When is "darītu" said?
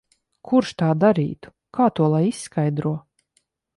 1.03-1.53